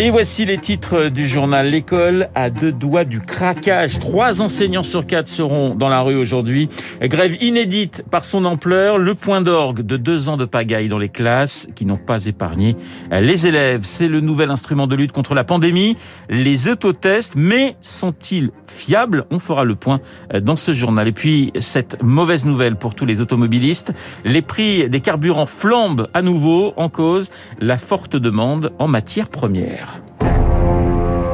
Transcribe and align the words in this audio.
Et 0.00 0.10
voici 0.10 0.44
les 0.44 0.58
titres 0.58 1.08
du 1.08 1.26
journal 1.26 1.66
L'école 1.66 2.28
à 2.36 2.50
deux 2.50 2.70
doigts 2.70 3.04
du 3.04 3.20
craquage. 3.20 3.98
Trois 3.98 4.40
enseignants 4.40 4.84
sur 4.84 5.04
quatre 5.04 5.26
seront 5.26 5.74
dans 5.74 5.88
la 5.88 6.02
rue 6.02 6.14
aujourd'hui. 6.14 6.68
Grève 7.02 7.36
inédite 7.42 8.04
par 8.08 8.24
son 8.24 8.44
ampleur. 8.44 8.98
Le 8.98 9.16
point 9.16 9.40
d'orgue 9.40 9.82
de 9.82 9.96
deux 9.96 10.28
ans 10.28 10.36
de 10.36 10.44
pagaille 10.44 10.88
dans 10.88 10.98
les 10.98 11.08
classes 11.08 11.66
qui 11.74 11.84
n'ont 11.84 11.96
pas 11.96 12.26
épargné 12.26 12.76
les 13.10 13.48
élèves. 13.48 13.80
C'est 13.82 14.06
le 14.06 14.20
nouvel 14.20 14.52
instrument 14.52 14.86
de 14.86 14.94
lutte 14.94 15.10
contre 15.10 15.34
la 15.34 15.42
pandémie. 15.42 15.96
Les 16.30 16.68
autotests, 16.68 17.32
mais 17.34 17.74
sont-ils 17.82 18.50
fiables? 18.68 19.24
On 19.32 19.40
fera 19.40 19.64
le 19.64 19.74
point 19.74 19.98
dans 20.32 20.54
ce 20.54 20.74
journal. 20.74 21.08
Et 21.08 21.12
puis, 21.12 21.52
cette 21.58 22.00
mauvaise 22.04 22.46
nouvelle 22.46 22.76
pour 22.76 22.94
tous 22.94 23.04
les 23.04 23.20
automobilistes. 23.20 23.92
Les 24.24 24.42
prix 24.42 24.88
des 24.88 25.00
carburants 25.00 25.46
flambent 25.46 26.08
à 26.14 26.22
nouveau 26.22 26.72
en 26.76 26.88
cause 26.88 27.32
la 27.58 27.78
forte 27.78 28.14
demande 28.14 28.72
en 28.78 28.86
matière 28.86 29.28
première. 29.28 29.87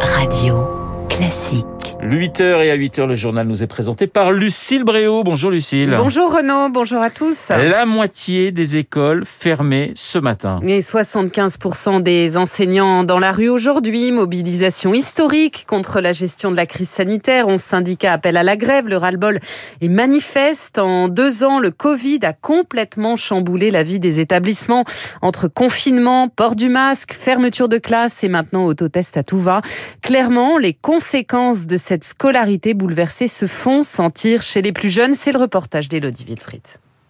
Radio 0.05 0.69
classique. 1.09 1.74
8h 2.05 2.63
et 2.63 2.71
à 2.71 2.77
8h, 2.77 3.07
le 3.07 3.15
journal 3.15 3.47
nous 3.47 3.63
est 3.63 3.67
présenté 3.67 4.07
par 4.07 4.31
Lucille 4.31 4.85
Bréau. 4.85 5.25
Bonjour 5.25 5.51
Lucille. 5.51 5.95
Bonjour 5.97 6.31
Renaud, 6.31 6.69
bonjour 6.69 7.01
à 7.01 7.09
tous. 7.09 7.49
La 7.49 7.87
moitié 7.87 8.53
des 8.53 8.77
écoles 8.77 9.25
fermées 9.25 9.93
ce 9.95 10.19
matin. 10.19 10.61
Et 10.67 10.81
75% 10.81 12.03
des 12.03 12.37
enseignants 12.37 13.05
dans 13.05 13.19
la 13.19 13.33
rue 13.33 13.49
aujourd'hui. 13.49 14.13
Mobilisation 14.13 14.93
historique 14.93 15.65
contre 15.67 16.03
la 16.03 16.13
gestion 16.13 16.51
de 16.51 16.57
la 16.57 16.67
crise 16.67 16.91
sanitaire. 16.91 17.49
11 17.49 17.59
syndicats 17.59 18.13
appellent 18.13 18.37
à 18.37 18.43
la 18.43 18.59
grève. 18.59 18.87
Le 18.87 18.99
ras-le-bol 18.99 19.41
est 19.81 19.89
manifeste. 19.89 20.79
En 20.79 21.09
deux 21.09 21.43
ans, 21.43 21.59
le 21.59 21.71
Covid 21.71 22.19
a 22.25 22.35
complètement 22.35 23.17
chamboulé 23.17 23.71
la 23.71 23.83
vie 23.83 23.99
des 23.99 24.21
établissements. 24.21 24.85
Entre 25.23 25.49
confinement, 25.49 26.29
port 26.29 26.55
du 26.55 26.69
masque, 26.69 27.15
fermeture 27.15 27.71
de 27.71 27.79
classe 27.79 28.23
et 28.23 28.29
maintenant 28.29 28.67
autotest 28.67 29.17
à 29.17 29.23
tout 29.23 29.41
va. 29.41 29.63
Clairement, 30.03 30.59
les 30.59 30.75
conséquences 30.75 31.67
de 31.67 31.79
cette 31.79 31.94
scolarité 32.03 32.75
bouleversée 32.75 33.29
se 33.29 33.47
font 33.47 33.85
sentir 33.85 34.43
chez 34.43 34.63
les 34.63 34.73
plus 34.73 34.91
jeunes. 34.91 35.15
C'est 35.15 35.31
le 35.31 35.39
reportage 35.39 35.89
d'Elodie 35.89 36.25
Wilfried. 36.25 36.67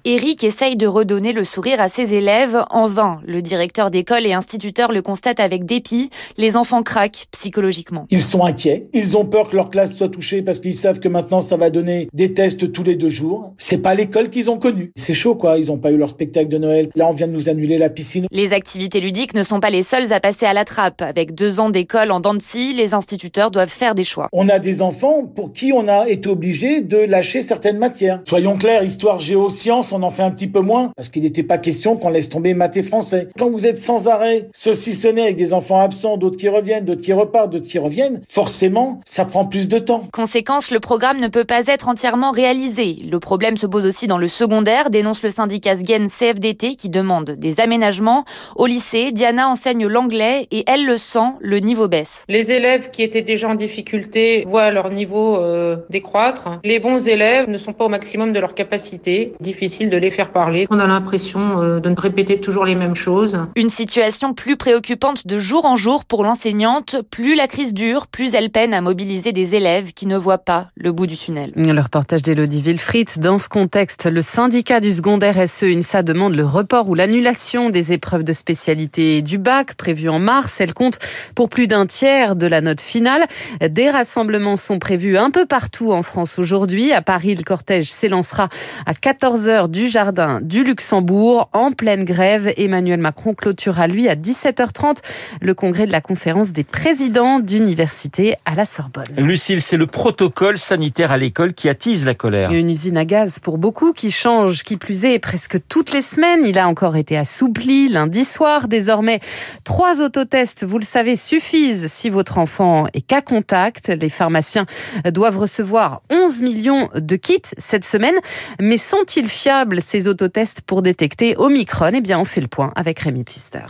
Eric 0.06 0.44
essaye 0.44 0.76
de 0.76 0.86
redonner 0.86 1.32
le 1.32 1.44
sourire 1.44 1.80
à 1.80 1.88
ses 1.88 2.12
élèves 2.12 2.62
en 2.68 2.86
vain. 2.86 3.22
Le 3.26 3.40
directeur 3.40 3.90
d'école 3.90 4.26
et 4.26 4.34
instituteur 4.34 4.92
le 4.92 5.00
constate 5.00 5.40
avec 5.40 5.64
dépit. 5.64 6.10
Les 6.36 6.58
enfants 6.58 6.82
craquent 6.82 7.24
psychologiquement. 7.30 8.04
Ils 8.10 8.20
sont 8.20 8.44
inquiets. 8.44 8.86
Ils 8.92 9.16
ont 9.16 9.24
peur 9.24 9.48
que 9.48 9.56
leur 9.56 9.70
classe 9.70 9.96
soit 9.96 10.10
touchée 10.10 10.42
parce 10.42 10.60
qu'ils 10.60 10.74
savent 10.74 11.00
que 11.00 11.08
maintenant 11.08 11.40
ça 11.40 11.56
va 11.56 11.70
donner 11.70 12.10
des 12.12 12.34
tests 12.34 12.70
tous 12.70 12.82
les 12.82 12.96
deux 12.96 13.08
jours. 13.08 13.54
C'est 13.56 13.78
pas 13.78 13.94
l'école 13.94 14.28
qu'ils 14.28 14.50
ont 14.50 14.58
connue. 14.58 14.92
C'est 14.94 15.14
chaud 15.14 15.36
quoi. 15.36 15.56
Ils 15.56 15.72
ont 15.72 15.78
pas 15.78 15.90
eu 15.90 15.96
leur 15.96 16.10
spectacle 16.10 16.48
de 16.48 16.58
Noël. 16.58 16.90
Là, 16.94 17.08
on 17.08 17.14
vient 17.14 17.26
de 17.26 17.32
nous 17.32 17.48
annuler 17.48 17.78
la 17.78 17.88
piscine. 17.88 18.26
Les 18.30 18.52
activités 18.52 19.00
ludiques 19.00 19.32
ne 19.32 19.42
sont 19.42 19.58
pas 19.58 19.70
les 19.70 19.82
seules 19.82 20.12
à 20.12 20.20
passer 20.20 20.44
à 20.44 20.52
la 20.52 20.66
trappe. 20.66 21.00
Avec 21.00 21.34
deux 21.34 21.60
ans 21.60 21.70
d'école 21.70 22.10
en 22.10 22.20
dents 22.20 22.34
de 22.34 22.42
scie, 22.42 22.74
les 22.74 22.92
instituteurs 22.92 23.50
doivent 23.50 23.70
faire 23.70 23.94
des 23.94 24.04
choix. 24.04 24.28
On 24.34 24.50
a 24.50 24.58
des 24.58 24.82
enfants 24.82 25.24
pour 25.24 25.54
qui 25.54 25.72
on 25.72 25.88
a 25.88 26.10
été 26.10 26.28
obligé 26.28 26.82
de 26.82 26.98
lâcher 26.98 27.40
certaines 27.40 27.78
matières. 27.78 28.20
Soyons 28.28 28.58
clairs, 28.58 28.84
histoire, 28.84 29.18
géo, 29.18 29.48
sciences, 29.48 29.93
on 29.94 30.02
en 30.02 30.10
fait 30.10 30.22
un 30.22 30.30
petit 30.30 30.48
peu 30.48 30.60
moins 30.60 30.92
parce 30.96 31.08
qu'il 31.08 31.22
n'était 31.22 31.42
pas 31.42 31.58
question 31.58 31.96
qu'on 31.96 32.10
laisse 32.10 32.28
tomber 32.28 32.54
maths 32.54 32.76
et 32.76 32.82
français. 32.82 33.28
Quand 33.38 33.50
vous 33.50 33.66
êtes 33.66 33.78
sans 33.78 34.08
arrêt 34.08 34.48
saucissonné 34.52 35.22
avec 35.22 35.36
des 35.36 35.52
enfants 35.52 35.78
absents, 35.78 36.16
d'autres 36.16 36.36
qui 36.36 36.48
reviennent, 36.48 36.84
d'autres 36.84 37.02
qui 37.02 37.12
repartent, 37.12 37.50
d'autres 37.50 37.68
qui 37.68 37.78
reviennent, 37.78 38.20
forcément, 38.28 39.00
ça 39.04 39.24
prend 39.24 39.44
plus 39.44 39.68
de 39.68 39.78
temps. 39.78 40.08
Conséquence, 40.12 40.70
le 40.70 40.80
programme 40.80 41.20
ne 41.20 41.28
peut 41.28 41.44
pas 41.44 41.66
être 41.66 41.88
entièrement 41.88 42.32
réalisé. 42.32 42.98
Le 43.10 43.20
problème 43.20 43.56
se 43.56 43.66
pose 43.66 43.86
aussi 43.86 44.06
dans 44.06 44.18
le 44.18 44.28
secondaire, 44.28 44.90
dénonce 44.90 45.22
le 45.22 45.30
syndicat 45.30 45.76
SGEN 45.76 46.08
CFDT 46.08 46.76
qui 46.76 46.88
demande 46.88 47.30
des 47.30 47.60
aménagements. 47.60 48.24
Au 48.56 48.66
lycée, 48.66 49.12
Diana 49.12 49.48
enseigne 49.48 49.86
l'anglais 49.86 50.48
et 50.50 50.64
elle 50.66 50.86
le 50.86 50.98
sent, 50.98 51.32
le 51.40 51.58
niveau 51.58 51.88
baisse. 51.88 52.24
Les 52.28 52.52
élèves 52.52 52.90
qui 52.90 53.02
étaient 53.02 53.22
déjà 53.22 53.48
en 53.48 53.54
difficulté 53.54 54.44
voient 54.46 54.70
leur 54.70 54.90
niveau 54.90 55.36
euh, 55.36 55.76
décroître. 55.90 56.60
Les 56.64 56.80
bons 56.80 57.06
élèves 57.06 57.48
ne 57.48 57.58
sont 57.58 57.72
pas 57.72 57.84
au 57.84 57.88
maximum 57.88 58.32
de 58.32 58.40
leur 58.40 58.54
capacité. 58.54 59.34
Difficile 59.40 59.83
de 59.90 59.96
les 59.96 60.10
faire 60.10 60.30
parler. 60.30 60.66
On 60.70 60.78
a 60.78 60.86
l'impression 60.86 61.60
euh, 61.60 61.80
de 61.80 61.94
répéter 61.98 62.40
toujours 62.40 62.64
les 62.64 62.74
mêmes 62.74 62.94
choses. 62.94 63.38
Une 63.56 63.70
situation 63.70 64.34
plus 64.34 64.56
préoccupante 64.56 65.26
de 65.26 65.38
jour 65.38 65.64
en 65.64 65.76
jour 65.76 66.04
pour 66.04 66.24
l'enseignante. 66.24 66.96
Plus 67.10 67.34
la 67.34 67.46
crise 67.46 67.72
dure, 67.74 68.06
plus 68.06 68.34
elle 68.34 68.50
peine 68.50 68.74
à 68.74 68.80
mobiliser 68.80 69.32
des 69.32 69.54
élèves 69.54 69.92
qui 69.92 70.06
ne 70.06 70.16
voient 70.16 70.38
pas 70.38 70.68
le 70.76 70.92
bout 70.92 71.06
du 71.06 71.16
tunnel. 71.16 71.52
Le 71.56 71.80
reportage 71.80 72.22
d'Elodie 72.22 72.62
Wilfried. 72.62 73.08
Dans 73.18 73.38
ce 73.38 73.48
contexte, 73.48 74.06
le 74.06 74.22
syndicat 74.22 74.80
du 74.80 74.92
secondaire 74.92 75.48
SE 75.48 75.66
UNSA 75.66 76.02
demande 76.02 76.34
le 76.34 76.44
report 76.44 76.88
ou 76.88 76.94
l'annulation 76.94 77.70
des 77.70 77.92
épreuves 77.92 78.24
de 78.24 78.32
spécialité 78.32 79.22
du 79.22 79.38
bac 79.38 79.74
prévues 79.74 80.08
en 80.08 80.18
mars. 80.18 80.60
Elle 80.60 80.74
compte 80.74 80.98
pour 81.34 81.48
plus 81.48 81.66
d'un 81.66 81.86
tiers 81.86 82.36
de 82.36 82.46
la 82.46 82.60
note 82.60 82.80
finale. 82.80 83.26
Des 83.60 83.90
rassemblements 83.90 84.56
sont 84.56 84.78
prévus 84.78 85.16
un 85.16 85.30
peu 85.30 85.46
partout 85.46 85.92
en 85.92 86.02
France 86.02 86.38
aujourd'hui. 86.38 86.92
À 86.92 87.02
Paris, 87.02 87.34
le 87.34 87.42
cortège 87.42 87.90
s'élancera 87.90 88.48
à 88.86 88.92
14h 88.92 89.68
du 89.74 89.88
jardin 89.88 90.40
du 90.40 90.62
Luxembourg. 90.62 91.48
En 91.52 91.72
pleine 91.72 92.04
grève, 92.04 92.54
Emmanuel 92.56 93.00
Macron 93.00 93.34
clôturera 93.34 93.88
lui 93.88 94.08
à 94.08 94.14
17h30 94.14 94.98
le 95.40 95.52
congrès 95.52 95.84
de 95.86 95.90
la 95.90 96.00
conférence 96.00 96.52
des 96.52 96.62
présidents 96.62 97.40
d'université 97.40 98.36
à 98.44 98.54
la 98.54 98.66
Sorbonne. 98.66 99.02
Lucille, 99.16 99.60
c'est 99.60 99.76
le 99.76 99.88
protocole 99.88 100.58
sanitaire 100.58 101.10
à 101.10 101.16
l'école 101.16 101.54
qui 101.54 101.68
attise 101.68 102.06
la 102.06 102.14
colère. 102.14 102.52
Une 102.52 102.70
usine 102.70 102.96
à 102.96 103.04
gaz 103.04 103.40
pour 103.40 103.58
beaucoup 103.58 103.92
qui 103.92 104.12
change, 104.12 104.62
qui 104.62 104.76
plus 104.76 105.04
est, 105.04 105.18
presque 105.18 105.58
toutes 105.68 105.92
les 105.92 106.02
semaines. 106.02 106.46
Il 106.46 106.56
a 106.60 106.68
encore 106.68 106.94
été 106.94 107.16
assoupli 107.16 107.88
lundi 107.88 108.24
soir. 108.24 108.68
Désormais, 108.68 109.18
trois 109.64 110.02
autotests, 110.02 110.64
vous 110.64 110.78
le 110.78 110.84
savez, 110.84 111.16
suffisent 111.16 111.90
si 111.90 112.10
votre 112.10 112.38
enfant 112.38 112.86
est 112.94 113.00
cas 113.00 113.22
contact. 113.22 113.88
Les 113.88 114.08
pharmaciens 114.08 114.66
doivent 115.12 115.38
recevoir 115.38 116.02
11 116.10 116.42
millions 116.42 116.90
de 116.94 117.16
kits 117.16 117.42
cette 117.58 117.84
semaine. 117.84 118.14
Mais 118.60 118.78
sont-ils 118.78 119.26
fiables, 119.26 119.63
ces 119.80 120.08
autotests, 120.08 120.60
pour 120.60 120.82
détecter 120.82 121.36
Omicron 121.36 121.92
Eh 121.94 122.00
bien, 122.00 122.18
on 122.18 122.24
fait 122.24 122.40
le 122.40 122.48
point 122.48 122.72
avec 122.76 122.98
Rémi 123.00 123.24
Pister. 123.24 123.66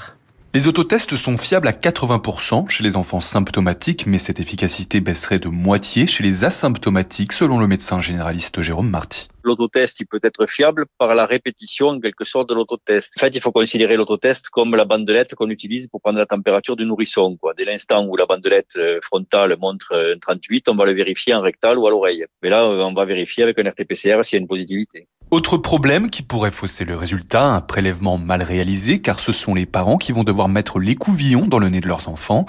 Les 0.55 0.69
autotests 0.69 1.17
sont 1.17 1.37
fiables 1.37 1.67
à 1.67 1.73
80% 1.73 2.69
chez 2.69 2.85
les 2.85 2.97
enfants 2.97 3.21
symptomatiques, 3.21 4.07
mais 4.07 4.19
cette 4.19 4.39
efficacité 4.39 5.01
baisserait 5.01 5.41
de 5.41 5.49
moitié 5.49 6.07
chez 6.07 6.23
les 6.23 6.45
asymptomatiques, 6.45 7.33
selon 7.33 7.59
le 7.59 7.67
médecin 7.67 8.01
généraliste 8.01 8.63
Jérôme 8.63 8.89
Marty. 8.89 9.27
L'autotest, 9.43 9.99
il 9.99 10.07
peut 10.07 10.21
être 10.23 10.47
fiable 10.47 10.87
par 10.97 11.13
la 11.17 11.27
répétition, 11.27 11.89
en 11.89 11.99
quelque 11.99 12.23
sorte, 12.23 12.49
de 12.49 12.55
l'autotest. 12.55 13.15
En 13.19 13.21
fait, 13.21 13.35
il 13.35 13.41
faut 13.41 13.51
considérer 13.51 13.97
l'autotest 13.97 14.49
comme 14.49 14.77
la 14.77 14.85
bandelette 14.85 15.35
qu'on 15.35 15.51
utilise 15.51 15.89
pour 15.89 16.01
prendre 16.01 16.21
la 16.21 16.27
température 16.27 16.77
du 16.77 16.87
nourrisson. 16.87 17.37
Quoi. 17.37 17.55
Dès 17.55 17.65
l'instant 17.65 18.07
où 18.07 18.15
la 18.15 18.27
bandelette 18.27 18.77
euh, 18.77 19.01
frontale 19.03 19.57
montre 19.59 19.93
un 19.93 20.17
38, 20.21 20.69
on 20.69 20.77
va 20.77 20.85
le 20.85 20.93
vérifier 20.93 21.35
en 21.35 21.41
rectal 21.41 21.79
ou 21.79 21.89
à 21.89 21.91
l'oreille. 21.91 22.27
Mais 22.45 22.51
là, 22.51 22.65
on 22.65 22.95
va 22.95 23.05
vérifier 23.05 23.43
avec 23.43 23.59
un 23.59 23.65
RT-PCR 23.65 24.23
s'il 24.23 24.37
y 24.37 24.39
a 24.39 24.41
une 24.41 24.47
positivité. 24.47 25.09
Autre 25.35 25.57
problème 25.57 26.11
qui 26.11 26.23
pourrait 26.23 26.53
fausser 26.53 26.85
le 26.85 26.95
résultat, 26.95 27.45
un 27.45 27.61
prélèvement 27.61 28.19
mal 28.19 28.45
réalisé, 28.45 29.01
car 29.01 29.19
ce 29.19 29.33
sont 29.33 29.53
les 29.53 29.67
parents 29.67 29.99
qui 29.99 30.13
vont 30.13 30.23
devoir 30.23 30.49
mettre 30.49 30.79
l'écouvillon 30.79 31.49
dans 31.49 31.59
le 31.59 31.69
nez 31.69 31.81
de 31.81 31.89
leurs 31.89 32.09
enfants. 32.09 32.47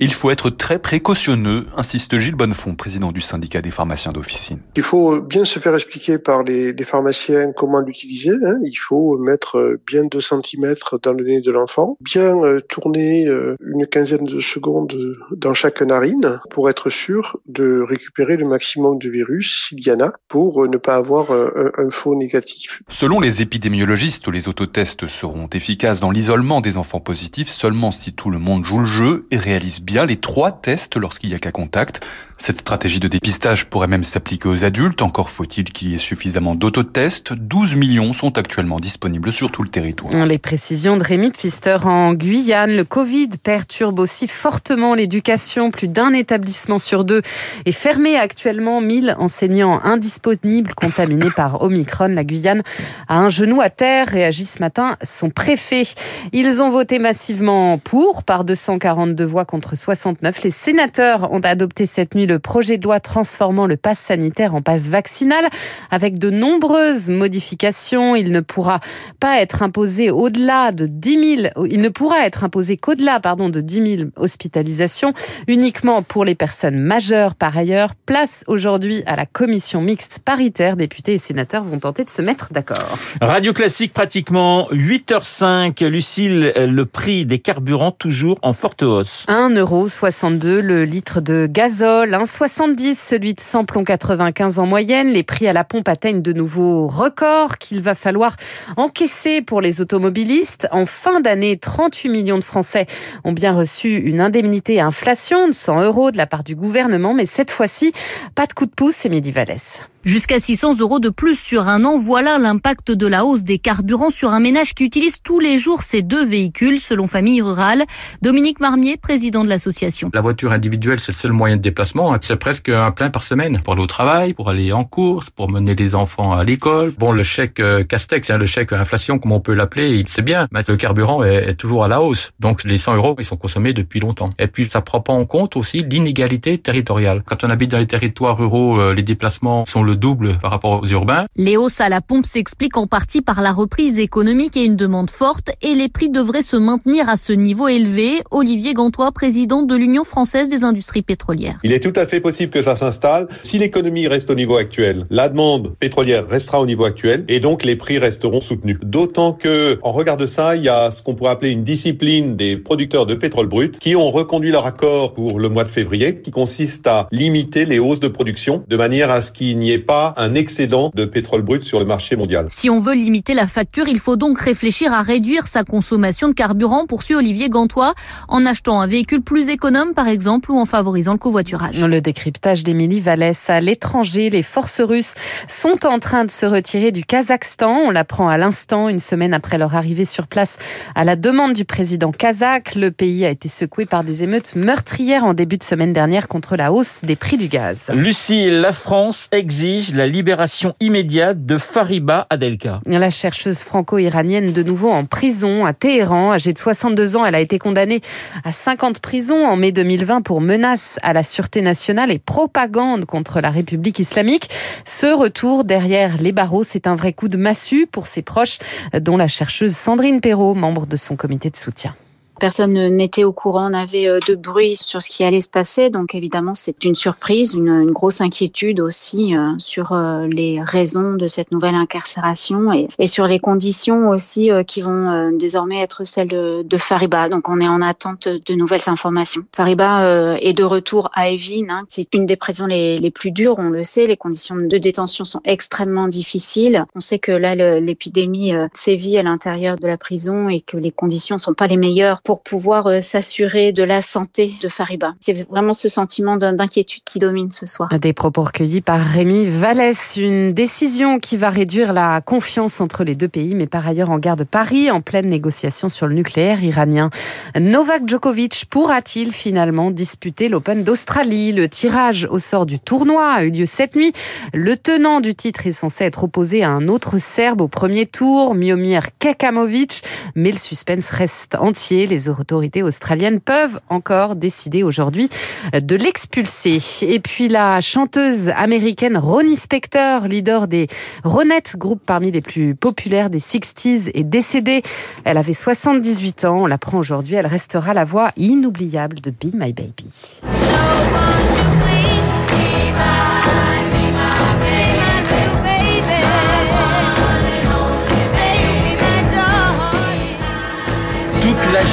Il 0.00 0.12
faut 0.12 0.32
être 0.32 0.50
très 0.50 0.80
précautionneux, 0.80 1.66
insiste 1.76 2.18
Gilles 2.18 2.34
Bonnefond, 2.34 2.74
président 2.74 3.12
du 3.12 3.20
syndicat 3.20 3.62
des 3.62 3.70
pharmaciens 3.70 4.10
d'officine. 4.10 4.58
Il 4.74 4.82
faut 4.82 5.20
bien 5.20 5.44
se 5.44 5.60
faire 5.60 5.72
expliquer 5.76 6.18
par 6.18 6.42
les, 6.42 6.74
pharmaciens 6.82 7.52
comment 7.52 7.78
l'utiliser. 7.78 8.34
Hein. 8.44 8.58
Il 8.64 8.74
faut 8.74 9.16
mettre 9.18 9.78
bien 9.86 10.02
2 10.04 10.20
cm 10.20 10.74
dans 11.04 11.12
le 11.12 11.22
nez 11.22 11.40
de 11.42 11.52
l'enfant, 11.52 11.96
bien 12.00 12.42
euh, 12.42 12.60
tourner 12.68 13.28
euh, 13.28 13.54
une 13.64 13.86
quinzaine 13.86 14.24
de 14.24 14.40
secondes 14.40 14.98
dans 15.30 15.54
chaque 15.54 15.80
narine 15.80 16.40
pour 16.50 16.68
être 16.68 16.90
sûr 16.90 17.38
de 17.46 17.84
récupérer 17.86 18.36
le 18.36 18.48
maximum 18.48 18.98
de 18.98 19.08
virus, 19.08 19.68
s'il 19.68 19.86
y 19.86 19.92
en 19.92 20.00
a, 20.00 20.12
pour 20.26 20.64
euh, 20.64 20.66
ne 20.66 20.76
pas 20.76 20.96
avoir 20.96 21.30
un 21.30 21.90
faux 21.90 22.15
négatif. 22.16 22.82
Selon 22.88 23.20
les 23.20 23.42
épidémiologistes, 23.42 24.28
les 24.28 24.48
autotests 24.48 25.06
seront 25.06 25.48
efficaces 25.52 26.00
dans 26.00 26.10
l'isolement 26.10 26.60
des 26.60 26.76
enfants 26.76 27.00
positifs 27.00 27.48
seulement 27.48 27.92
si 27.92 28.12
tout 28.12 28.30
le 28.30 28.38
monde 28.38 28.64
joue 28.64 28.80
le 28.80 28.86
jeu 28.86 29.26
et 29.30 29.36
réalise 29.36 29.80
bien 29.80 30.06
les 30.06 30.16
trois 30.16 30.52
tests 30.52 30.96
lorsqu'il 30.96 31.30
y 31.30 31.34
a 31.34 31.38
cas 31.38 31.50
contact. 31.50 32.00
Cette 32.38 32.56
stratégie 32.56 33.00
de 33.00 33.08
dépistage 33.08 33.66
pourrait 33.66 33.86
même 33.86 34.04
s'appliquer 34.04 34.48
aux 34.48 34.64
adultes, 34.64 35.00
encore 35.00 35.30
faut-il 35.30 35.64
qu'il 35.64 35.90
y 35.90 35.94
ait 35.94 35.98
suffisamment 35.98 36.54
d'autotests. 36.54 37.32
12 37.32 37.74
millions 37.76 38.12
sont 38.12 38.36
actuellement 38.36 38.78
disponibles 38.78 39.32
sur 39.32 39.50
tout 39.50 39.62
le 39.62 39.68
territoire. 39.68 40.12
Les 40.26 40.38
précisions 40.38 40.96
de 40.96 41.02
Rémi 41.02 41.30
Pfister 41.30 41.78
en 41.84 42.12
Guyane. 42.12 42.76
Le 42.76 42.84
Covid 42.84 43.28
perturbe 43.42 43.98
aussi 43.98 44.28
fortement 44.28 44.94
l'éducation. 44.94 45.70
Plus 45.70 45.88
d'un 45.88 46.12
établissement 46.12 46.78
sur 46.78 47.04
deux 47.04 47.22
est 47.64 47.72
fermé 47.72 48.16
actuellement. 48.16 48.80
1000 48.80 49.16
enseignants 49.18 49.80
indisponibles 49.82 50.74
contaminés 50.74 51.30
par 51.34 51.62
Omicron. 51.62 51.95
La 52.04 52.24
Guyane 52.24 52.62
a 53.08 53.18
un 53.18 53.28
genou 53.28 53.60
à 53.60 53.70
terre, 53.70 54.08
réagit 54.08 54.44
ce 54.44 54.60
matin 54.60 54.96
son 55.02 55.30
préfet. 55.30 55.84
Ils 56.32 56.60
ont 56.60 56.70
voté 56.70 56.98
massivement 56.98 57.78
pour, 57.78 58.22
par 58.22 58.44
242 58.44 59.24
voix 59.24 59.44
contre 59.44 59.76
69. 59.76 60.42
Les 60.42 60.50
sénateurs 60.50 61.32
ont 61.32 61.40
adopté 61.40 61.86
cette 61.86 62.14
nuit 62.14 62.26
le 62.26 62.38
projet 62.38 62.76
de 62.76 62.84
loi 62.84 63.00
transformant 63.00 63.66
le 63.66 63.76
pass 63.76 63.98
sanitaire 63.98 64.54
en 64.54 64.62
passe 64.62 64.88
vaccinal 64.88 65.48
avec 65.90 66.18
de 66.18 66.30
nombreuses 66.30 67.08
modifications. 67.08 68.14
Il 68.14 68.30
ne 68.30 68.40
pourra 68.40 68.80
pas 69.18 69.40
être 69.40 69.62
imposé 69.62 70.10
au-delà 70.10 70.72
de 70.72 70.86
10 70.86 71.36
000, 71.40 71.66
il 71.70 71.80
ne 71.80 71.88
pourra 71.88 72.26
être 72.26 72.44
imposé 72.44 72.76
qu'au-delà, 72.76 73.20
pardon, 73.20 73.48
de 73.48 73.60
10 73.60 73.96
000 73.98 74.10
hospitalisations 74.16 75.14
uniquement 75.48 76.02
pour 76.02 76.24
les 76.24 76.34
personnes 76.34 76.78
majeures. 76.78 77.34
Par 77.34 77.56
ailleurs, 77.56 77.94
place 77.94 78.44
aujourd'hui 78.46 79.02
à 79.06 79.16
la 79.16 79.26
commission 79.26 79.80
mixte 79.80 80.18
paritaire. 80.18 80.76
Députés 80.76 81.14
et 81.14 81.18
sénateurs 81.18 81.64
vont 81.64 81.78
tenter 81.86 82.02
de 82.02 82.10
se 82.10 82.20
mettre 82.20 82.48
d'accord. 82.50 82.98
Radio 83.20 83.52
Classique 83.52 83.92
pratiquement 83.92 84.66
8h05. 84.72 85.86
Lucille, 85.86 86.52
le 86.56 86.84
prix 86.84 87.24
des 87.24 87.38
carburants 87.38 87.92
toujours 87.92 88.40
en 88.42 88.52
forte 88.52 88.82
hausse. 88.82 89.24
1,62€ 89.28 90.58
le 90.58 90.84
litre 90.84 91.20
de 91.20 91.46
gazole, 91.48 92.10
1,70€ 92.10 92.96
celui 93.00 93.34
de 93.34 93.40
samplon 93.40 93.84
95 93.84 94.58
en 94.58 94.66
moyenne. 94.66 95.10
Les 95.10 95.22
prix 95.22 95.46
à 95.46 95.52
la 95.52 95.62
pompe 95.62 95.88
atteignent 95.88 96.22
de 96.22 96.32
nouveaux 96.32 96.88
records 96.88 97.58
qu'il 97.58 97.80
va 97.82 97.94
falloir 97.94 98.34
encaisser 98.76 99.42
pour 99.42 99.60
les 99.60 99.80
automobilistes. 99.80 100.66
En 100.72 100.86
fin 100.86 101.20
d'année, 101.20 101.56
38 101.56 102.08
millions 102.08 102.38
de 102.38 102.44
Français 102.44 102.86
ont 103.22 103.32
bien 103.32 103.52
reçu 103.52 103.94
une 103.94 104.20
indemnité 104.20 104.80
à 104.80 104.86
inflation 104.86 105.46
de 105.46 105.54
100 105.54 105.82
euros 105.82 106.10
de 106.10 106.16
la 106.16 106.26
part 106.26 106.42
du 106.42 106.56
gouvernement, 106.56 107.14
mais 107.14 107.26
cette 107.26 107.52
fois-ci, 107.52 107.92
pas 108.34 108.46
de 108.46 108.54
coup 108.54 108.66
de 108.66 108.72
pouce, 108.74 109.06
Émilie 109.06 109.30
Vallès. 109.30 109.80
Jusqu'à 110.06 110.38
600 110.38 110.78
euros 110.78 111.00
de 111.00 111.08
plus 111.08 111.36
sur 111.36 111.66
un 111.66 111.75
an, 111.84 111.98
voilà 111.98 112.38
l'impact 112.38 112.92
de 112.92 113.06
la 113.06 113.24
hausse 113.24 113.44
des 113.44 113.58
carburants 113.58 114.10
sur 114.10 114.32
un 114.32 114.40
ménage 114.40 114.74
qui 114.74 114.84
utilise 114.84 115.20
tous 115.22 115.40
les 115.40 115.58
jours 115.58 115.82
ces 115.82 116.02
deux 116.02 116.24
véhicules, 116.24 116.80
selon 116.80 117.06
Famille 117.06 117.42
Rurale. 117.42 117.84
Dominique 118.22 118.60
Marmier, 118.60 118.96
président 118.96 119.44
de 119.44 119.48
l'association. 119.48 120.10
La 120.14 120.20
voiture 120.20 120.52
individuelle, 120.52 121.00
c'est 121.00 121.12
le 121.12 121.16
seul 121.16 121.32
moyen 121.32 121.56
de 121.56 121.62
déplacement. 121.62 122.12
Hein. 122.12 122.18
C'est 122.20 122.36
presque 122.36 122.68
un 122.68 122.90
plein 122.90 123.10
par 123.10 123.22
semaine 123.22 123.60
pour 123.62 123.74
aller 123.74 123.82
au 123.82 123.86
travail, 123.86 124.34
pour 124.34 124.50
aller 124.50 124.72
en 124.72 124.84
course, 124.84 125.30
pour 125.30 125.50
mener 125.50 125.74
les 125.74 125.94
enfants 125.94 126.32
à 126.32 126.44
l'école. 126.44 126.92
Bon, 126.98 127.12
le 127.12 127.22
chèque 127.22 127.60
euh, 127.60 127.84
Castex, 127.84 128.30
hein, 128.30 128.38
le 128.38 128.46
chèque 128.46 128.72
inflation, 128.72 129.18
comme 129.18 129.32
on 129.32 129.40
peut 129.40 129.54
l'appeler, 129.54 130.04
c'est 130.06 130.22
bien, 130.22 130.48
mais 130.52 130.60
le 130.66 130.76
carburant 130.76 131.24
est, 131.24 131.50
est, 131.50 131.54
toujours 131.54 131.84
à 131.84 131.88
la 131.88 132.00
hausse. 132.02 132.32
Donc 132.40 132.64
les 132.64 132.78
100 132.78 132.96
euros, 132.96 133.16
ils 133.18 133.24
sont 133.24 133.36
consommés 133.36 133.72
depuis 133.72 134.00
longtemps. 134.00 134.30
Et 134.38 134.46
puis 134.46 134.68
ça 134.68 134.80
prend 134.80 135.00
pas 135.00 135.12
en 135.12 135.24
compte 135.24 135.56
aussi 135.56 135.82
l'inégalité 135.82 136.58
territoriale. 136.58 137.22
Quand 137.26 137.44
on 137.44 137.50
habite 137.50 137.70
dans 137.70 137.78
les 137.78 137.86
territoires 137.86 138.36
ruraux, 138.36 138.80
euh, 138.80 138.94
les 138.94 139.02
déplacements 139.02 139.64
sont 139.64 139.82
le 139.82 139.96
double 139.96 140.38
par 140.38 140.50
rapport 140.50 140.82
aux 140.82 140.86
urbains. 140.86 141.26
Les 141.36 141.56
hausses 141.66 141.80
à 141.80 141.88
la 141.88 142.00
pompe 142.00 142.26
s'expliquent 142.26 142.76
en 142.76 142.86
partie 142.86 143.22
par 143.22 143.40
la 143.40 143.50
reprise 143.50 143.98
économique 143.98 144.56
et 144.56 144.64
une 144.64 144.76
demande 144.76 145.10
forte 145.10 145.50
et 145.62 145.74
les 145.74 145.88
prix 145.88 146.08
devraient 146.08 146.42
se 146.42 146.56
maintenir 146.56 147.08
à 147.08 147.16
ce 147.16 147.32
niveau 147.32 147.66
élevé. 147.66 148.22
Olivier 148.30 148.72
Gantois, 148.72 149.10
président 149.10 149.62
de 149.62 149.74
l'Union 149.74 150.04
française 150.04 150.48
des 150.48 150.62
industries 150.62 151.02
pétrolières. 151.02 151.58
Il 151.64 151.72
est 151.72 151.80
tout 151.80 151.92
à 151.96 152.06
fait 152.06 152.20
possible 152.20 152.52
que 152.52 152.62
ça 152.62 152.76
s'installe. 152.76 153.26
Si 153.42 153.58
l'économie 153.58 154.06
reste 154.06 154.30
au 154.30 154.36
niveau 154.36 154.56
actuel, 154.56 155.06
la 155.10 155.28
demande 155.28 155.74
pétrolière 155.80 156.28
restera 156.28 156.60
au 156.60 156.66
niveau 156.66 156.84
actuel 156.84 157.24
et 157.26 157.40
donc 157.40 157.64
les 157.64 157.74
prix 157.74 157.98
resteront 157.98 158.40
soutenus. 158.40 158.78
D'autant 158.84 159.32
que, 159.32 159.80
en 159.82 159.90
regard 159.90 160.18
de 160.18 160.26
ça, 160.26 160.54
il 160.54 160.62
y 160.62 160.68
a 160.68 160.92
ce 160.92 161.02
qu'on 161.02 161.16
pourrait 161.16 161.32
appeler 161.32 161.50
une 161.50 161.64
discipline 161.64 162.36
des 162.36 162.56
producteurs 162.56 163.06
de 163.06 163.16
pétrole 163.16 163.48
brut 163.48 163.80
qui 163.80 163.96
ont 163.96 164.12
reconduit 164.12 164.52
leur 164.52 164.66
accord 164.66 165.14
pour 165.14 165.40
le 165.40 165.48
mois 165.48 165.64
de 165.64 165.68
février 165.68 166.20
qui 166.20 166.30
consiste 166.30 166.86
à 166.86 167.08
limiter 167.10 167.64
les 167.64 167.80
hausses 167.80 167.98
de 167.98 168.08
production 168.08 168.62
de 168.68 168.76
manière 168.76 169.10
à 169.10 169.20
ce 169.20 169.32
qu'il 169.32 169.58
n'y 169.58 169.72
ait 169.72 169.78
pas 169.78 170.14
un 170.16 170.36
excédent 170.36 170.92
de 170.94 171.04
pétrole 171.04 171.42
brut 171.42 171.55
sur 171.64 171.78
le 171.78 171.84
marché 171.84 172.16
mondial. 172.16 172.46
Si 172.48 172.70
on 172.70 172.80
veut 172.80 172.94
limiter 172.94 173.34
la 173.34 173.46
facture, 173.46 173.88
il 173.88 173.98
faut 173.98 174.16
donc 174.16 174.40
réfléchir 174.40 174.92
à 174.92 175.02
réduire 175.02 175.46
sa 175.46 175.64
consommation 175.64 176.28
de 176.28 176.34
carburant, 176.34 176.86
poursuit 176.86 177.14
Olivier 177.14 177.48
Gantois, 177.48 177.94
en 178.28 178.44
achetant 178.46 178.80
un 178.80 178.86
véhicule 178.86 179.22
plus 179.22 179.48
économe 179.48 179.94
par 179.94 180.08
exemple 180.08 180.50
ou 180.50 180.58
en 180.58 180.64
favorisant 180.64 181.12
le 181.12 181.18
covoiturage. 181.18 181.82
Le 181.82 182.00
décryptage 182.00 182.64
d'Émilie 182.64 183.00
Vallès 183.00 183.48
à 183.48 183.60
l'étranger, 183.60 184.30
les 184.30 184.42
forces 184.42 184.80
russes 184.80 185.14
sont 185.48 185.86
en 185.86 185.98
train 185.98 186.24
de 186.24 186.30
se 186.30 186.46
retirer 186.46 186.92
du 186.92 187.04
Kazakhstan. 187.04 187.80
On 187.86 187.90
l'apprend 187.90 188.28
à 188.28 188.38
l'instant, 188.38 188.88
une 188.88 189.00
semaine 189.00 189.34
après 189.34 189.58
leur 189.58 189.74
arrivée 189.74 190.04
sur 190.04 190.26
place 190.26 190.58
à 190.94 191.04
la 191.04 191.16
demande 191.16 191.52
du 191.52 191.64
président 191.64 192.12
kazakh. 192.12 192.74
Le 192.74 192.90
pays 192.90 193.24
a 193.24 193.30
été 193.30 193.48
secoué 193.48 193.86
par 193.86 194.04
des 194.04 194.22
émeutes 194.22 194.54
meurtrières 194.56 195.24
en 195.24 195.34
début 195.34 195.56
de 195.56 195.64
semaine 195.64 195.92
dernière 195.92 196.28
contre 196.28 196.56
la 196.56 196.72
hausse 196.72 197.00
des 197.02 197.16
prix 197.16 197.36
du 197.36 197.48
gaz. 197.48 197.82
Lucie, 197.92 198.50
la 198.50 198.72
France 198.72 199.28
exige 199.32 199.94
la 199.94 200.06
libération 200.06 200.74
immédiate 200.80 201.45
de 201.46 201.58
Fariba 201.58 202.26
Adelka. 202.28 202.80
La 202.86 203.08
chercheuse 203.08 203.60
franco-iranienne 203.60 204.52
de 204.52 204.62
nouveau 204.64 204.90
en 204.90 205.04
prison 205.04 205.64
à 205.64 205.72
Téhéran. 205.72 206.32
Âgée 206.32 206.52
de 206.52 206.58
62 206.58 207.16
ans, 207.16 207.24
elle 207.24 207.36
a 207.36 207.40
été 207.40 207.60
condamnée 207.60 208.00
à 208.42 208.50
50 208.50 208.98
prisons 208.98 209.46
en 209.46 209.56
mai 209.56 209.70
2020 209.70 210.22
pour 210.22 210.40
menace 210.40 210.98
à 211.02 211.12
la 211.12 211.22
sûreté 211.22 211.62
nationale 211.62 212.10
et 212.10 212.18
propagande 212.18 213.04
contre 213.04 213.40
la 213.40 213.50
République 213.50 214.00
islamique. 214.00 214.50
Ce 214.84 215.06
retour 215.06 215.62
derrière 215.62 216.16
les 216.16 216.32
barreaux, 216.32 216.64
c'est 216.64 216.88
un 216.88 216.96
vrai 216.96 217.12
coup 217.12 217.28
de 217.28 217.36
massue 217.36 217.86
pour 217.86 218.08
ses 218.08 218.22
proches, 218.22 218.58
dont 218.92 219.16
la 219.16 219.28
chercheuse 219.28 219.76
Sandrine 219.76 220.20
Perrault, 220.20 220.54
membre 220.54 220.86
de 220.86 220.96
son 220.96 221.14
comité 221.14 221.48
de 221.48 221.56
soutien. 221.56 221.94
Personne 222.38 222.72
n'était 222.96 223.24
au 223.24 223.32
courant, 223.32 223.70
n'avait 223.70 224.06
de 224.26 224.34
bruit 224.34 224.76
sur 224.76 225.02
ce 225.02 225.08
qui 225.08 225.24
allait 225.24 225.40
se 225.40 225.48
passer. 225.48 225.90
Donc 225.90 226.14
évidemment, 226.14 226.54
c'est 226.54 226.84
une 226.84 226.94
surprise, 226.94 227.54
une, 227.54 227.90
grosse 227.90 228.20
inquiétude 228.20 228.80
aussi 228.80 229.36
euh, 229.36 229.52
sur 229.58 229.92
euh, 229.92 230.26
les 230.26 230.60
raisons 230.62 231.14
de 231.14 231.28
cette 231.28 231.50
nouvelle 231.50 231.74
incarcération 231.74 232.72
et, 232.72 232.88
et 232.98 233.06
sur 233.06 233.26
les 233.26 233.38
conditions 233.38 234.08
aussi 234.08 234.50
euh, 234.50 234.62
qui 234.64 234.82
vont 234.82 235.30
désormais 235.32 235.80
être 235.80 236.04
celles 236.04 236.28
de, 236.28 236.62
de, 236.62 236.76
Fariba. 236.76 237.28
Donc 237.28 237.48
on 237.48 237.60
est 237.60 237.68
en 237.68 237.80
attente 237.80 238.28
de 238.28 238.54
nouvelles 238.54 238.88
informations. 238.88 239.42
Fariba 239.54 240.36
est 240.40 240.52
de 240.52 240.64
retour 240.64 241.10
à 241.14 241.30
Evin. 241.30 241.68
Hein. 241.70 241.84
C'est 241.88 242.12
une 242.14 242.26
des 242.26 242.36
prisons 242.36 242.66
les, 242.66 242.98
les, 242.98 243.10
plus 243.10 243.30
dures, 243.30 243.56
on 243.58 243.70
le 243.70 243.82
sait. 243.82 244.06
Les 244.06 244.16
conditions 244.16 244.56
de 244.56 244.78
détention 244.78 245.24
sont 245.24 245.40
extrêmement 245.44 246.08
difficiles. 246.08 246.84
On 246.94 247.00
sait 247.00 247.18
que 247.18 247.32
là, 247.32 247.54
l'épidémie 247.80 248.52
sévit 248.72 249.18
à 249.18 249.22
l'intérieur 249.22 249.76
de 249.76 249.86
la 249.86 249.96
prison 249.96 250.48
et 250.48 250.60
que 250.60 250.76
les 250.76 250.92
conditions 250.92 251.38
sont 251.38 251.54
pas 251.54 251.66
les 251.66 251.76
meilleures 251.76 252.22
pour 252.26 252.42
pouvoir 252.42 252.88
euh, 252.88 253.00
s'assurer 253.00 253.72
de 253.72 253.84
la 253.84 254.02
santé 254.02 254.54
de 254.60 254.68
Fariba. 254.68 255.14
C'est 255.20 255.48
vraiment 255.48 255.72
ce 255.72 255.88
sentiment 255.88 256.36
d'inquiétude 256.36 257.04
qui 257.04 257.20
domine 257.20 257.52
ce 257.52 257.66
soir. 257.66 257.88
Des 258.00 258.12
propos 258.12 258.42
recueillis 258.42 258.80
par 258.80 259.00
Rémi 259.00 259.46
Vallès. 259.46 260.16
Une 260.16 260.52
décision 260.52 261.20
qui 261.20 261.36
va 261.36 261.50
réduire 261.50 261.92
la 261.92 262.20
confiance 262.20 262.80
entre 262.80 263.04
les 263.04 263.14
deux 263.14 263.28
pays, 263.28 263.54
mais 263.54 263.68
par 263.68 263.86
ailleurs 263.86 264.10
en 264.10 264.18
garde 264.18 264.42
Paris, 264.42 264.90
en 264.90 265.00
pleine 265.00 265.28
négociation 265.30 265.88
sur 265.88 266.08
le 266.08 266.14
nucléaire 266.14 266.64
iranien. 266.64 267.10
Novak 267.56 268.08
Djokovic 268.08 268.64
pourra-t-il 268.68 269.30
finalement 269.30 269.92
disputer 269.92 270.48
l'Open 270.48 270.82
d'Australie? 270.82 271.52
Le 271.52 271.68
tirage 271.68 272.26
au 272.28 272.40
sort 272.40 272.66
du 272.66 272.80
tournoi 272.80 273.24
a 273.24 273.44
eu 273.44 273.50
lieu 273.50 273.66
cette 273.66 273.94
nuit. 273.94 274.12
Le 274.52 274.76
tenant 274.76 275.20
du 275.20 275.36
titre 275.36 275.68
est 275.68 275.72
censé 275.72 276.02
être 276.02 276.24
opposé 276.24 276.64
à 276.64 276.70
un 276.70 276.88
autre 276.88 277.18
Serbe 277.18 277.60
au 277.60 277.68
premier 277.68 278.06
tour, 278.06 278.56
Miomir 278.56 279.10
Kekamovic, 279.20 280.02
mais 280.34 280.50
le 280.50 280.58
suspense 280.58 281.08
reste 281.10 281.54
entier. 281.54 282.08
Les 282.08 282.15
autorités 282.28 282.82
australiennes 282.82 283.40
peuvent 283.40 283.80
encore 283.88 284.36
décider 284.36 284.82
aujourd'hui 284.82 285.28
de 285.72 285.96
l'expulser. 285.96 286.82
Et 287.02 287.20
puis 287.20 287.48
la 287.48 287.80
chanteuse 287.80 288.48
américaine 288.50 289.16
Ronnie 289.16 289.56
Spector, 289.56 290.22
leader 290.26 290.68
des 290.68 290.88
Ronettes, 291.24 291.76
groupe 291.76 292.02
parmi 292.06 292.30
les 292.30 292.40
plus 292.40 292.74
populaires 292.74 293.30
des 293.30 293.38
60s, 293.38 294.10
est 294.14 294.24
décédée. 294.24 294.82
Elle 295.24 295.38
avait 295.38 295.52
78 295.52 296.44
ans. 296.44 296.62
On 296.62 296.66
l'apprend 296.66 296.98
aujourd'hui. 296.98 297.34
Elle 297.34 297.46
restera 297.46 297.94
la 297.94 298.04
voix 298.04 298.30
inoubliable 298.36 299.20
de 299.20 299.30
Be 299.30 299.54
My 299.54 299.72
Baby. 299.72 300.06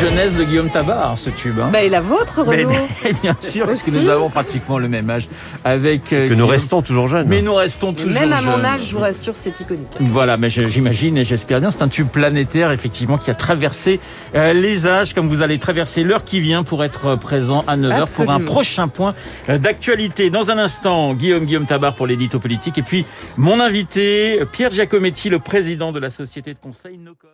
Jeunesse 0.03 0.33
de 0.33 0.43
Guillaume 0.43 0.69
Tabar, 0.69 1.17
ce 1.17 1.29
tube. 1.29 1.57
Hein. 1.59 1.69
Bah, 1.71 1.81
et 1.81 1.87
la 1.87 2.01
vôtre, 2.01 2.41
Renaud 2.41 2.69
mais, 2.69 2.87
mais, 3.03 3.13
Bien 3.21 3.35
sûr, 3.39 3.65
parce 3.65 3.81
que 3.81 3.91
nous 3.91 4.09
avons 4.09 4.29
pratiquement 4.29 4.77
le 4.77 4.89
même 4.89 5.09
âge. 5.09 5.29
Avec, 5.63 6.11
euh, 6.11 6.23
que 6.23 6.23
Guillaume. 6.23 6.39
nous 6.39 6.47
restons 6.47 6.81
toujours 6.81 7.07
jeunes. 7.07 7.27
Mais 7.27 7.41
nous 7.41 7.53
restons 7.53 7.93
toujours 7.93 8.11
Même 8.11 8.33
à 8.33 8.41
jeunes. 8.41 8.51
mon 8.51 8.63
âge, 8.65 8.81
je 8.89 8.93
vous 8.93 8.99
rassure, 8.99 9.35
c'est 9.35 9.57
iconique. 9.61 9.87
Voilà, 10.01 10.35
mais 10.35 10.49
j'imagine 10.49 11.17
et 11.17 11.23
j'espère 11.23 11.61
bien. 11.61 11.71
C'est 11.71 11.83
un 11.83 11.87
tube 11.87 12.09
planétaire, 12.09 12.71
effectivement, 12.71 13.17
qui 13.17 13.31
a 13.31 13.33
traversé 13.33 14.01
euh, 14.35 14.51
les 14.51 14.87
âges, 14.87 15.13
comme 15.13 15.29
vous 15.29 15.41
allez 15.41 15.57
traverser 15.57 16.03
l'heure 16.03 16.25
qui 16.25 16.41
vient 16.41 16.63
pour 16.63 16.83
être 16.83 17.15
présent 17.15 17.63
à 17.67 17.77
9h 17.77 18.01
Absolument. 18.01 18.33
pour 18.33 18.43
un 18.43 18.45
prochain 18.45 18.87
point 18.89 19.15
euh, 19.49 19.57
d'actualité. 19.57 20.29
Dans 20.29 20.51
un 20.51 20.57
instant, 20.57 21.13
Guillaume 21.13 21.45
Guillaume 21.45 21.65
Tabar 21.65 21.95
pour 21.95 22.07
l'édito 22.07 22.39
politique. 22.39 22.77
Et 22.77 22.81
puis, 22.83 23.05
mon 23.37 23.61
invité, 23.61 24.41
Pierre 24.51 24.71
Giacometti, 24.71 25.29
le 25.29 25.39
président 25.39 25.91
de 25.93 25.99
la 25.99 26.09
société 26.09 26.53
de 26.53 26.59
conseil 26.59 26.97
Nocom. 26.97 27.29